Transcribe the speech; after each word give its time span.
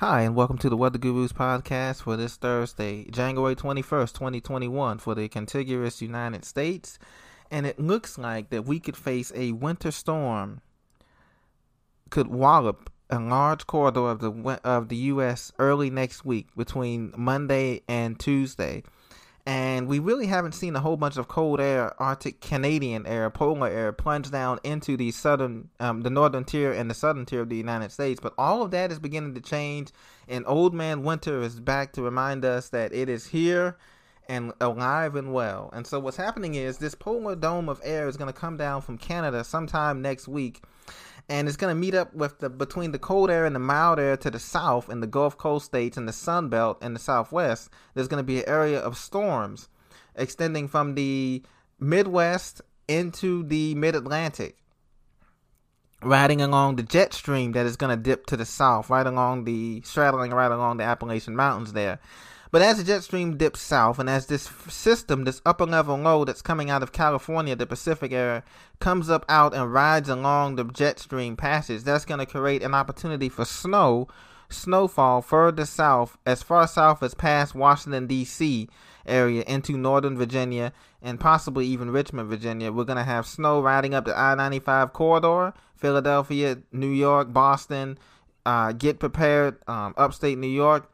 Hi, 0.00 0.22
and 0.22 0.34
welcome 0.34 0.56
to 0.56 0.70
the 0.70 0.78
Weather 0.78 0.96
Gurus 0.96 1.34
podcast 1.34 2.04
for 2.04 2.16
this 2.16 2.36
Thursday, 2.36 3.04
January 3.10 3.54
21st, 3.54 4.14
2021, 4.14 4.96
for 4.96 5.14
the 5.14 5.28
contiguous 5.28 6.00
United 6.00 6.46
States. 6.46 6.98
And 7.50 7.66
it 7.66 7.78
looks 7.78 8.16
like 8.16 8.48
that 8.48 8.64
we 8.64 8.80
could 8.80 8.96
face 8.96 9.30
a 9.34 9.52
winter 9.52 9.90
storm, 9.90 10.62
could 12.08 12.28
wallop 12.28 12.90
a 13.10 13.18
large 13.18 13.66
corridor 13.66 14.08
of 14.08 14.20
the 14.20 14.60
of 14.64 14.88
the 14.88 14.96
U.S. 14.96 15.52
early 15.58 15.90
next 15.90 16.24
week 16.24 16.46
between 16.56 17.12
Monday 17.14 17.82
and 17.86 18.18
Tuesday 18.18 18.82
and 19.46 19.88
we 19.88 19.98
really 19.98 20.26
haven't 20.26 20.52
seen 20.52 20.76
a 20.76 20.80
whole 20.80 20.96
bunch 20.96 21.16
of 21.16 21.28
cold 21.28 21.60
air, 21.60 22.00
Arctic 22.00 22.40
Canadian 22.40 23.06
air, 23.06 23.30
polar 23.30 23.68
air 23.68 23.92
plunge 23.92 24.30
down 24.30 24.58
into 24.64 24.96
the 24.96 25.10
southern, 25.10 25.70
um, 25.80 26.02
the 26.02 26.10
northern 26.10 26.44
tier 26.44 26.72
and 26.72 26.90
the 26.90 26.94
southern 26.94 27.24
tier 27.24 27.40
of 27.40 27.48
the 27.48 27.56
United 27.56 27.90
States. 27.90 28.20
But 28.20 28.34
all 28.36 28.62
of 28.62 28.70
that 28.72 28.92
is 28.92 28.98
beginning 28.98 29.34
to 29.34 29.40
change, 29.40 29.90
and 30.28 30.44
Old 30.46 30.74
Man 30.74 31.02
Winter 31.02 31.40
is 31.40 31.58
back 31.58 31.92
to 31.94 32.02
remind 32.02 32.44
us 32.44 32.68
that 32.68 32.92
it 32.92 33.08
is 33.08 33.26
here 33.26 33.78
and 34.28 34.52
alive 34.60 35.16
and 35.16 35.32
well. 35.32 35.70
And 35.72 35.86
so 35.86 35.98
what's 35.98 36.16
happening 36.16 36.54
is 36.54 36.78
this 36.78 36.94
polar 36.94 37.34
dome 37.34 37.68
of 37.68 37.80
air 37.82 38.06
is 38.08 38.16
going 38.16 38.32
to 38.32 38.38
come 38.38 38.56
down 38.56 38.82
from 38.82 38.98
Canada 38.98 39.42
sometime 39.42 40.02
next 40.02 40.28
week 40.28 40.62
and 41.30 41.46
it's 41.46 41.56
going 41.56 41.72
to 41.72 41.80
meet 41.80 41.94
up 41.94 42.12
with 42.12 42.40
the 42.40 42.50
between 42.50 42.90
the 42.90 42.98
cold 42.98 43.30
air 43.30 43.46
and 43.46 43.54
the 43.54 43.60
mild 43.60 44.00
air 44.00 44.16
to 44.16 44.30
the 44.32 44.38
south 44.40 44.90
in 44.90 44.98
the 44.98 45.06
Gulf 45.06 45.38
Coast 45.38 45.66
states 45.66 45.96
and 45.96 46.08
the 46.08 46.12
Sun 46.12 46.48
Belt 46.48 46.82
in 46.82 46.92
the 46.92 46.98
southwest. 46.98 47.70
There's 47.94 48.08
going 48.08 48.18
to 48.18 48.26
be 48.26 48.40
an 48.40 48.48
area 48.48 48.80
of 48.80 48.98
storms 48.98 49.68
extending 50.16 50.66
from 50.66 50.96
the 50.96 51.44
Midwest 51.78 52.62
into 52.88 53.44
the 53.44 53.76
Mid 53.76 53.94
Atlantic, 53.94 54.58
riding 56.02 56.42
along 56.42 56.74
the 56.74 56.82
jet 56.82 57.14
stream 57.14 57.52
that 57.52 57.64
is 57.64 57.76
going 57.76 57.96
to 57.96 58.02
dip 58.02 58.26
to 58.26 58.36
the 58.36 58.44
south, 58.44 58.90
right 58.90 59.06
along 59.06 59.44
the 59.44 59.82
straddling 59.82 60.32
right 60.32 60.50
along 60.50 60.78
the 60.78 60.84
Appalachian 60.84 61.36
Mountains 61.36 61.72
there. 61.72 62.00
But 62.50 62.62
as 62.62 62.78
the 62.78 62.84
jet 62.84 63.04
stream 63.04 63.36
dips 63.36 63.60
south, 63.60 64.00
and 64.00 64.10
as 64.10 64.26
this 64.26 64.50
system, 64.68 65.22
this 65.22 65.40
upper 65.46 65.66
level 65.66 65.96
low 65.96 66.24
that's 66.24 66.42
coming 66.42 66.68
out 66.68 66.82
of 66.82 66.92
California, 66.92 67.54
the 67.54 67.66
Pacific 67.66 68.10
area, 68.10 68.42
comes 68.80 69.08
up 69.08 69.24
out 69.28 69.54
and 69.54 69.72
rides 69.72 70.08
along 70.08 70.56
the 70.56 70.64
jet 70.64 70.98
stream 70.98 71.36
passage, 71.36 71.84
that's 71.84 72.04
going 72.04 72.18
to 72.18 72.26
create 72.26 72.62
an 72.64 72.74
opportunity 72.74 73.28
for 73.28 73.44
snow, 73.44 74.08
snowfall 74.48 75.22
further 75.22 75.64
south, 75.64 76.18
as 76.26 76.42
far 76.42 76.66
south 76.66 77.04
as 77.04 77.14
past 77.14 77.54
Washington, 77.54 78.08
D.C. 78.08 78.68
area 79.06 79.44
into 79.46 79.78
northern 79.78 80.18
Virginia 80.18 80.72
and 81.00 81.20
possibly 81.20 81.66
even 81.66 81.92
Richmond, 81.92 82.28
Virginia. 82.28 82.72
We're 82.72 82.84
going 82.84 82.96
to 82.96 83.04
have 83.04 83.26
snow 83.26 83.60
riding 83.60 83.94
up 83.94 84.06
the 84.06 84.18
I 84.18 84.34
95 84.34 84.92
corridor, 84.92 85.54
Philadelphia, 85.76 86.58
New 86.72 86.90
York, 86.90 87.32
Boston. 87.32 87.96
Uh, 88.44 88.72
get 88.72 88.98
prepared, 88.98 89.58
um, 89.68 89.94
upstate 89.96 90.38
New 90.38 90.48
York 90.48 90.90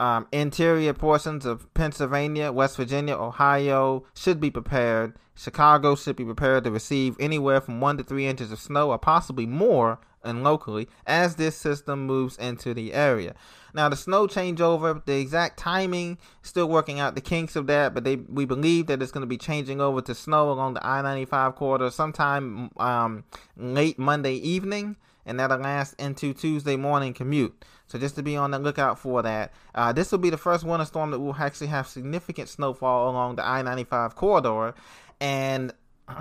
um, 0.00 0.26
interior 0.32 0.92
portions 0.92 1.46
of 1.46 1.72
Pennsylvania, 1.74 2.50
West 2.52 2.76
Virginia, 2.76 3.14
Ohio 3.14 4.04
should 4.14 4.40
be 4.40 4.50
prepared. 4.50 5.16
Chicago 5.34 5.94
should 5.94 6.16
be 6.16 6.24
prepared 6.24 6.64
to 6.64 6.70
receive 6.70 7.16
anywhere 7.18 7.60
from 7.60 7.80
one 7.80 7.96
to 7.96 8.04
three 8.04 8.26
inches 8.26 8.52
of 8.52 8.60
snow, 8.60 8.90
or 8.90 8.98
possibly 8.98 9.46
more, 9.46 9.98
and 10.24 10.42
locally 10.42 10.88
as 11.06 11.36
this 11.36 11.56
system 11.56 12.06
moves 12.06 12.36
into 12.38 12.74
the 12.74 12.94
area. 12.94 13.34
Now, 13.74 13.88
the 13.88 13.96
snow 13.96 14.26
changeover, 14.26 15.04
the 15.04 15.20
exact 15.20 15.58
timing, 15.58 16.18
still 16.42 16.68
working 16.68 17.00
out 17.00 17.14
the 17.14 17.20
kinks 17.20 17.56
of 17.56 17.66
that, 17.66 17.92
but 17.92 18.04
they 18.04 18.16
we 18.16 18.44
believe 18.44 18.86
that 18.86 19.02
it's 19.02 19.12
going 19.12 19.22
to 19.22 19.26
be 19.26 19.36
changing 19.36 19.80
over 19.80 20.00
to 20.02 20.14
snow 20.14 20.50
along 20.50 20.74
the 20.74 20.86
I-95 20.86 21.56
corridor 21.56 21.90
sometime 21.90 22.70
um, 22.78 23.24
late 23.56 23.98
Monday 23.98 24.34
evening 24.34 24.96
and 25.26 25.38
that'll 25.38 25.58
last 25.58 25.94
into 25.98 26.32
Tuesday 26.32 26.76
morning 26.76 27.14
commute. 27.14 27.64
So 27.86 27.98
just 27.98 28.14
to 28.16 28.22
be 28.22 28.36
on 28.36 28.50
the 28.50 28.58
lookout 28.58 28.98
for 28.98 29.22
that. 29.22 29.52
Uh, 29.74 29.92
this 29.92 30.10
will 30.10 30.18
be 30.18 30.30
the 30.30 30.36
first 30.36 30.64
winter 30.64 30.84
storm 30.84 31.10
that 31.10 31.20
will 31.20 31.34
actually 31.34 31.68
have 31.68 31.86
significant 31.86 32.48
snowfall 32.48 33.10
along 33.10 33.36
the 33.36 33.46
I-95 33.46 34.14
corridor, 34.14 34.74
and 35.20 35.72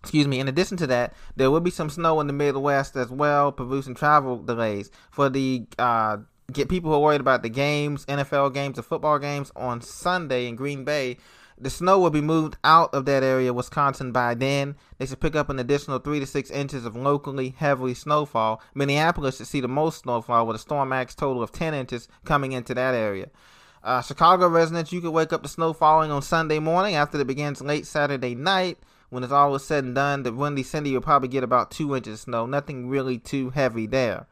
excuse 0.00 0.26
me. 0.26 0.40
In 0.40 0.48
addition 0.48 0.76
to 0.78 0.86
that, 0.88 1.14
there 1.36 1.50
will 1.50 1.60
be 1.60 1.70
some 1.70 1.90
snow 1.90 2.20
in 2.20 2.26
the 2.26 2.32
Midwest 2.32 2.96
as 2.96 3.10
well, 3.10 3.52
producing 3.52 3.94
travel 3.94 4.42
delays 4.42 4.90
for 5.10 5.28
the. 5.28 5.66
Uh, 5.78 6.18
get 6.52 6.68
people 6.68 6.90
who 6.90 6.96
are 6.96 7.00
worried 7.00 7.20
about 7.20 7.42
the 7.42 7.48
games, 7.48 8.04
NFL 8.06 8.52
games, 8.54 8.76
the 8.76 8.82
football 8.82 9.18
games 9.18 9.50
on 9.56 9.80
Sunday 9.80 10.46
in 10.46 10.56
Green 10.56 10.84
Bay. 10.84 11.16
The 11.56 11.70
snow 11.70 12.00
will 12.00 12.10
be 12.10 12.20
moved 12.20 12.56
out 12.64 12.92
of 12.92 13.04
that 13.04 13.22
area, 13.22 13.52
Wisconsin, 13.54 14.10
by 14.10 14.34
then. 14.34 14.74
They 14.98 15.06
should 15.06 15.20
pick 15.20 15.36
up 15.36 15.48
an 15.48 15.60
additional 15.60 16.00
3 16.00 16.18
to 16.18 16.26
6 16.26 16.50
inches 16.50 16.84
of 16.84 16.96
locally 16.96 17.54
heavy 17.56 17.94
snowfall. 17.94 18.60
Minneapolis 18.74 19.36
should 19.36 19.46
see 19.46 19.60
the 19.60 19.68
most 19.68 20.02
snowfall 20.02 20.46
with 20.46 20.56
a 20.56 20.58
storm 20.58 20.88
max 20.88 21.14
total 21.14 21.42
of 21.42 21.52
10 21.52 21.72
inches 21.72 22.08
coming 22.24 22.52
into 22.52 22.74
that 22.74 22.94
area. 22.94 23.30
Uh, 23.84 24.02
Chicago 24.02 24.48
residents, 24.48 24.92
you 24.92 25.00
could 25.00 25.12
wake 25.12 25.32
up 25.32 25.42
to 25.42 25.48
snow 25.48 25.72
falling 25.72 26.10
on 26.10 26.22
Sunday 26.22 26.58
morning 26.58 26.96
after 26.96 27.20
it 27.20 27.26
begins 27.26 27.60
late 27.60 27.86
Saturday 27.86 28.34
night. 28.34 28.78
When 29.10 29.22
it's 29.22 29.32
all 29.32 29.56
said 29.60 29.84
and 29.84 29.94
done, 29.94 30.24
the 30.24 30.32
Windy 30.32 30.64
City 30.64 30.92
will 30.92 31.02
probably 31.02 31.28
get 31.28 31.44
about 31.44 31.70
2 31.70 31.94
inches 31.94 32.14
of 32.14 32.20
snow. 32.20 32.46
Nothing 32.46 32.88
really 32.88 33.18
too 33.18 33.50
heavy 33.50 33.86
there. 33.86 34.26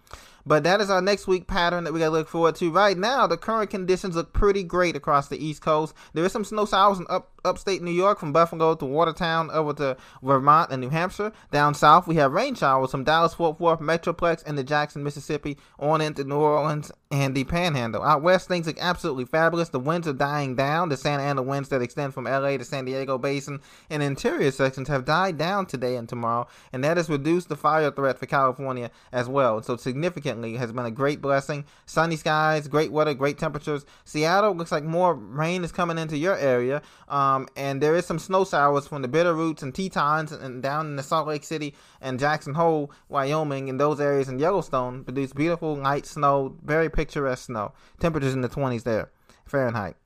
But 0.44 0.64
that 0.64 0.80
is 0.80 0.90
our 0.90 1.02
next 1.02 1.26
week 1.26 1.46
pattern 1.46 1.84
that 1.84 1.92
we 1.92 2.00
got 2.00 2.06
to 2.06 2.12
look 2.12 2.28
forward 2.28 2.56
to. 2.56 2.70
Right 2.70 2.96
now, 2.96 3.26
the 3.26 3.36
current 3.36 3.70
conditions 3.70 4.16
look 4.16 4.32
pretty 4.32 4.62
great 4.62 4.96
across 4.96 5.28
the 5.28 5.44
East 5.44 5.62
Coast. 5.62 5.94
There 6.12 6.24
is 6.24 6.32
some 6.32 6.44
snow 6.44 6.66
showers 6.66 6.98
in 6.98 7.06
up 7.08 7.30
upstate 7.44 7.82
New 7.82 7.90
York 7.90 8.20
from 8.20 8.32
Buffalo 8.32 8.74
to 8.76 8.84
Watertown 8.84 9.50
over 9.50 9.72
to 9.74 9.96
Vermont 10.22 10.70
and 10.70 10.80
New 10.80 10.90
Hampshire. 10.90 11.32
Down 11.50 11.74
south, 11.74 12.06
we 12.06 12.14
have 12.16 12.32
rain 12.32 12.54
showers 12.54 12.90
from 12.92 13.04
Dallas, 13.04 13.34
Fort 13.34 13.58
Worth, 13.58 13.80
Metroplex, 13.80 14.44
and 14.46 14.56
the 14.56 14.62
Jackson, 14.62 15.02
Mississippi, 15.02 15.58
on 15.78 16.00
into 16.00 16.22
New 16.24 16.36
Orleans 16.36 16.92
and 17.12 17.34
the 17.34 17.44
Panhandle. 17.44 18.02
Out 18.02 18.22
west, 18.22 18.48
things 18.48 18.66
look 18.66 18.78
absolutely 18.80 19.26
fabulous. 19.26 19.68
The 19.68 19.78
winds 19.78 20.08
are 20.08 20.14
dying 20.14 20.56
down. 20.56 20.88
The 20.88 20.96
Santa 20.96 21.22
Ana 21.22 21.42
winds 21.42 21.68
that 21.68 21.82
extend 21.82 22.14
from 22.14 22.24
LA 22.24 22.56
to 22.56 22.64
San 22.64 22.86
Diego 22.86 23.18
Basin 23.18 23.60
and 23.90 24.02
interior 24.02 24.50
sections 24.50 24.88
have 24.88 25.04
died 25.04 25.36
down 25.36 25.66
today 25.66 25.96
and 25.96 26.08
tomorrow, 26.08 26.48
and 26.72 26.82
that 26.82 26.96
has 26.96 27.10
reduced 27.10 27.50
the 27.50 27.56
fire 27.56 27.90
threat 27.90 28.18
for 28.18 28.24
California 28.24 28.90
as 29.12 29.28
well. 29.28 29.62
So 29.62 29.76
significantly 29.76 30.56
has 30.56 30.72
been 30.72 30.86
a 30.86 30.90
great 30.90 31.20
blessing. 31.20 31.66
Sunny 31.84 32.16
skies, 32.16 32.66
great 32.66 32.90
weather, 32.90 33.12
great 33.12 33.36
temperatures. 33.36 33.84
Seattle 34.04 34.54
looks 34.54 34.72
like 34.72 34.82
more 34.82 35.14
rain 35.14 35.64
is 35.64 35.72
coming 35.72 35.98
into 35.98 36.16
your 36.16 36.38
area. 36.38 36.80
Um, 37.08 37.46
and 37.56 37.82
there 37.82 37.94
is 37.94 38.06
some 38.06 38.18
snow 38.18 38.46
showers 38.46 38.88
from 38.88 39.02
the 39.02 39.08
Bitterroots 39.08 39.62
and 39.62 39.74
Tetons 39.74 40.32
and 40.32 40.62
down 40.62 40.86
in 40.86 40.96
the 40.96 41.02
Salt 41.02 41.28
Lake 41.28 41.44
City 41.44 41.74
and 42.00 42.18
Jackson 42.18 42.54
Hole, 42.54 42.90
Wyoming, 43.10 43.68
and 43.68 43.78
those 43.78 44.00
areas 44.00 44.30
in 44.30 44.38
Yellowstone 44.38 45.04
produce 45.04 45.34
beautiful 45.34 45.76
light 45.76 46.06
snow, 46.06 46.56
very 46.64 46.88
picturesque 47.02 47.46
snow. 47.46 47.72
Temperatures 47.98 48.32
in 48.32 48.42
the 48.42 48.48
20s 48.48 48.84
there, 48.84 49.10
Fahrenheit. 49.44 49.96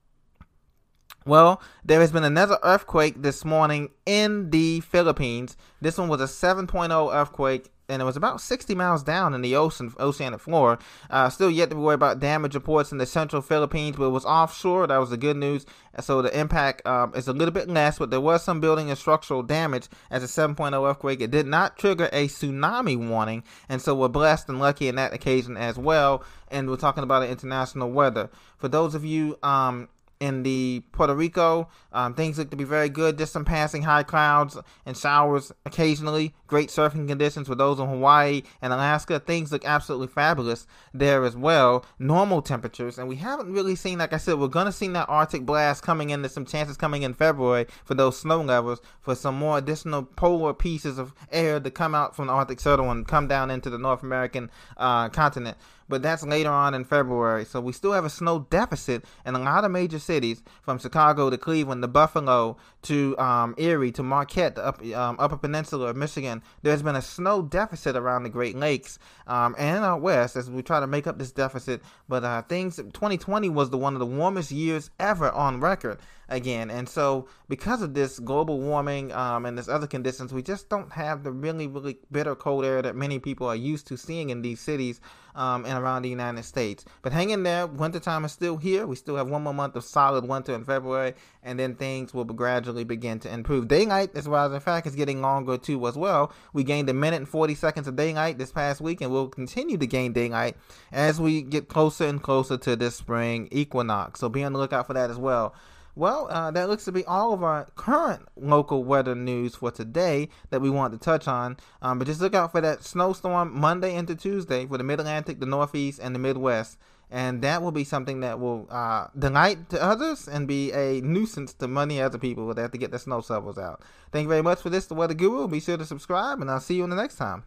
Well, 1.27 1.61
there 1.85 2.01
has 2.01 2.11
been 2.11 2.25
another 2.25 2.59
earthquake 2.63 3.21
this 3.21 3.45
morning 3.45 3.91
in 4.07 4.51
the 4.51 4.81
Philippines. 4.81 5.57
This 5.81 5.99
one 5.99 6.09
was 6.09 6.21
a 6.21 6.25
7.0 6.25 7.13
earthquake 7.13 7.71
and 7.89 8.03
it 8.03 8.05
was 8.05 8.17
about 8.17 8.41
60 8.41 8.75
miles 8.75 9.03
down 9.03 9.35
in 9.35 9.43
the 9.43 9.57
ocean, 9.57 9.93
oceanic 9.99 10.41
floor. 10.41 10.79
Uh, 11.09 11.29
still 11.29 11.51
yet 11.51 11.71
to 11.71 11.77
worry 11.77 11.95
about 11.95 12.21
damage 12.21 12.55
reports 12.55 12.93
in 12.93 12.99
the 12.99 13.07
central 13.07 13.43
Philippines, 13.43 13.97
but 13.97 14.07
it 14.07 14.11
was 14.11 14.25
offshore. 14.25 14.87
That 14.87 14.99
was 14.99 15.11
the 15.11 15.17
good 15.17 15.37
news. 15.37 15.67
So 16.01 16.23
the 16.23 16.39
impact 16.39 16.87
um, 16.87 17.13
is 17.15 17.29
a 17.29 17.33
little 17.33 17.53
bit 17.53 17.69
less, 17.69 17.99
but 17.99 18.11
there 18.11 18.21
was 18.21 18.43
some 18.43 18.61
building 18.61 18.91
and 18.91 18.99
structural 18.99 19.43
damage 19.43 19.89
as 20.11 20.23
a 20.23 20.27
7.0 20.27 20.89
earthquake. 20.89 21.21
It 21.21 21.31
did 21.31 21.47
not 21.47 21.79
trigger 21.79 22.09
a 22.13 22.29
tsunami 22.29 22.97
warning, 23.09 23.45
and 23.69 23.81
so 23.81 23.95
we're 23.95 24.09
blessed 24.09 24.49
and 24.49 24.59
lucky 24.59 24.89
in 24.89 24.97
that 24.97 25.13
occasion 25.13 25.57
as 25.57 25.79
well. 25.79 26.25
And 26.49 26.69
we're 26.69 26.77
talking 26.77 27.03
about 27.03 27.29
international 27.29 27.91
weather. 27.91 28.31
For 28.59 28.69
those 28.69 28.95
of 28.95 29.05
you 29.05 29.39
um, 29.43 29.89
in 30.21 30.43
the 30.43 30.83
Puerto 30.93 31.15
Rico. 31.15 31.69
Um, 31.93 32.15
things 32.15 32.39
look 32.39 32.51
to 32.51 32.57
be 32.57 32.65
very 32.65 32.89
good. 32.89 33.19
Just 33.19 33.33
some 33.33 33.45
passing 33.45 33.83
high 33.83 34.03
clouds 34.03 34.57
and 34.85 34.97
showers 34.97 35.53
occasionally. 35.65 36.35
Great 36.47 36.69
surfing 36.69 37.09
conditions 37.09 37.49
for 37.49 37.55
those 37.55 37.79
in 37.79 37.87
Hawaii 37.87 38.43
and 38.63 38.73
Alaska. 38.73 39.19
Things 39.19 39.53
look 39.53 39.65
absolutely 39.65 40.07
fabulous 40.09 40.67
there 40.95 41.25
as 41.25 41.37
well. 41.37 41.85
Normal 41.99 42.43
temperatures, 42.43 42.99
and 42.99 43.09
we 43.09 43.17
haven't 43.17 43.53
really 43.53 43.75
seen, 43.75 43.99
like 43.99 44.13
I 44.13 44.19
said, 44.19 44.39
we're 44.39 44.49
gonna 44.49 44.73
see 44.73 44.89
that 44.89 45.09
Arctic 45.09 45.45
blast 45.45 45.83
coming 45.83 46.11
in. 46.11 46.23
There's 46.23 46.33
some 46.33 46.47
chances 46.47 46.77
coming 46.77 47.03
in 47.03 47.15
February 47.15 47.67
for 47.85 47.95
those 47.95 48.19
snow 48.19 48.41
levels 48.41 48.81
for 49.01 49.15
some 49.15 49.37
more 49.37 49.59
additional 49.59 50.05
polar 50.05 50.55
pieces 50.55 50.99
of 50.99 51.13
air 51.33 51.59
to 51.61 51.71
come 51.71 51.95
out 51.95 52.15
from 52.15 52.29
the 52.29 52.33
Arctic 52.33 52.61
Circle 52.61 52.91
and 52.91 53.07
come 53.09 53.27
down 53.27 53.51
into 53.51 53.71
the 53.71 53.79
North 53.79 54.03
American 54.03 54.51
uh, 54.77 55.09
continent 55.09 55.57
but 55.89 56.03
that's 56.03 56.25
later 56.25 56.51
on 56.51 56.75
in 56.75 56.85
February. 56.85 57.45
So 57.45 57.61
we 57.61 57.73
still 57.73 57.93
have 57.93 58.05
a 58.05 58.11
snow 58.11 58.47
deficit 58.51 59.05
in 59.25 59.35
a 59.35 59.39
lot 59.39 59.65
of 59.65 59.71
major 59.71 59.99
cities, 59.99 60.43
from 60.63 60.79
Chicago 60.79 61.31
to 61.31 61.39
Cleveland 61.39 61.83
to 61.83 61.89
Buffalo 61.89 62.57
to 62.83 63.19
um, 63.19 63.55
Erie 63.59 63.93
to 63.93 64.03
Marquette, 64.03 64.55
the 64.57 64.67
up, 64.67 64.85
um, 64.95 65.17
Upper 65.19 65.37
Peninsula 65.37 65.89
of 65.89 65.97
Michigan. 65.97 66.43
There's 66.63 66.83
been 66.83 66.97
a 66.97 67.03
snow 67.03 67.43
deficit 67.43 67.97
around 67.97 68.25
the 68.25 68.31
Great 68.31 68.57
Lakes 68.57 68.99
um, 69.27 69.55
and 69.59 69.85
out 69.85 70.01
west 70.01 70.37
as 70.37 70.51
we 70.51 70.63
try 70.63 70.81
to 70.81 70.87
make 70.87 71.07
up 71.07 71.19
this 71.19 71.33
deficit. 71.33 71.83
But 72.09 72.25
uh, 72.25 72.43
things 72.43 72.77
2020 72.77 73.49
was 73.49 73.71
the 73.71 73.79
one 73.79 73.95
of 73.95 74.01
the 74.01 74.07
warmest 74.07 74.51
years 74.51 74.91
ever 74.99 75.31
on 75.31 75.61
record 75.61 75.99
again. 76.29 76.71
And 76.71 76.89
so, 76.89 77.29
because 77.49 77.83
of 77.83 77.95
this 77.95 78.19
global 78.19 78.61
warming 78.61 79.13
um, 79.13 79.47
and 79.47 79.57
this 79.57 79.69
other 79.69 79.87
conditions, 79.87 80.33
we 80.33 80.43
just 80.43 80.69
don't 80.69 80.93
have 80.93 81.23
the 81.23 81.33
really, 81.33 81.67
really 81.67 81.99
bitter 82.11 82.35
cold 82.35 82.65
air 82.65 82.83
that 82.83 82.97
many 82.97 83.19
people 83.19 83.47
are 83.47 83.57
used 83.57 83.87
to 83.89 83.97
seeing 83.97 84.31
in 84.31 84.43
these 84.43 84.61
cities 84.61 85.01
um, 85.37 85.65
and 85.65 85.79
around 85.79 86.03
the 86.03 86.09
United 86.09 86.45
States. 86.45 86.85
But 87.03 87.13
hang 87.13 87.31
in 87.31 87.43
there. 87.43 87.67
Wintertime 87.67 88.25
is 88.25 88.33
still 88.33 88.57
here. 88.57 88.87
We 88.87 88.97
still 88.97 89.17
have 89.17 89.29
one 89.29 89.43
more 89.43 89.55
month 89.55 89.77
of 89.77 89.85
solid 89.85 90.27
winter 90.27 90.55
in 90.55 90.65
February, 90.65 91.15
and 91.43 91.59
then 91.59 91.77
things 91.77 92.13
will 92.13 92.25
gradually 92.25 92.85
begin 92.85 93.21
to 93.21 93.33
improve. 93.33 93.69
Daylight, 93.69 94.11
as 94.15 94.29
well 94.29 94.47
as 94.47 94.53
in 94.53 94.61
fact, 94.61 94.87
is 94.87 94.97
getting 94.97 95.21
longer 95.21 95.59
too 95.59 95.87
as 95.87 95.97
well. 95.97 96.33
We 96.53 96.65
gained 96.65 96.89
a 96.89 96.95
minute 96.95 97.19
and 97.19 97.29
40 97.29 97.55
seconds 97.55 97.87
of 97.87 97.97
daylight 97.97 98.39
this 98.39 98.51
past 98.51 98.81
week, 98.81 99.01
and 99.01 99.13
we'll 99.13 99.29
continue 99.29 99.77
to 99.77 99.87
gain 99.87 100.13
daylight 100.13 100.57
as 100.91 101.21
we 101.21 101.43
get 101.43 101.69
closer 101.69 102.07
and 102.07 102.23
closer 102.23 102.57
to 102.57 102.75
this 102.75 102.97
spring 102.97 103.49
equinox. 103.53 104.21
So 104.21 104.29
be 104.29 104.43
on 104.43 104.55
the 104.55 104.59
lookout 104.59 104.87
for 104.87 104.95
that 104.95 105.11
as 105.11 105.19
well. 105.19 105.55
Well, 105.97 106.29
uh, 106.31 106.51
that 106.51 106.69
looks 106.69 106.85
to 106.85 106.93
be 106.93 107.07
all 107.07 107.33
of 107.33 107.43
our 107.43 107.69
current 107.75 108.29
local 108.37 108.85
weather 108.85 109.15
news 109.15 109.57
for 109.57 109.71
today 109.71 110.29
that 110.51 110.61
we 110.61 110.69
want 110.69 110.93
to 110.93 110.99
touch 110.99 111.27
on. 111.27 111.57
Um, 111.81 111.99
but 111.99 112.07
just 112.07 112.21
look 112.21 112.35
out 112.35 112.53
for 112.53 112.61
that 112.61 112.85
snowstorm 112.85 113.59
Monday 113.59 113.95
into 113.95 114.15
Tuesday 114.15 114.67
for 114.67 114.77
the 114.77 114.85
Mid 114.85 115.01
Atlantic, 115.01 115.41
the 115.41 115.47
Northeast, 115.47 115.99
and 116.03 116.15
the 116.15 116.19
Midwest. 116.19 116.77
And 117.11 117.41
that 117.41 117.63
will 117.63 117.73
be 117.73 117.85
something 117.85 118.21
that 118.21 118.39
will 118.39 118.69
uh, 118.71 119.07
delight 119.19 119.71
to 119.71 119.83
others 119.83 120.29
and 120.29 120.47
be 120.47 120.71
a 120.73 121.01
nuisance 121.01 121.55
to 121.55 121.67
many 121.67 121.99
other 121.99 122.19
people 122.19 122.47
that 122.53 122.61
have 122.61 122.73
to 122.73 122.79
get 122.79 122.91
their 122.91 123.01
snow 123.01 123.23
shovels 123.23 123.57
out. 123.57 123.83
Thank 124.13 124.25
you 124.25 124.29
very 124.29 124.43
much 124.43 124.61
for 124.61 124.69
this, 124.69 124.85
The 124.87 124.95
Weather 124.95 125.15
Guru. 125.15 125.49
Be 125.49 125.61
sure 125.61 125.79
to 125.79 125.87
subscribe, 125.87 126.43
and 126.43 126.51
I'll 126.51 126.61
see 126.61 126.75
you 126.75 126.85
in 126.85 126.91
the 126.91 126.97
next 126.97 127.17
time. 127.17 127.45